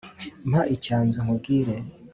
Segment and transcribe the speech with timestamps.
[0.49, 1.75] mpa icyanzu nkubwire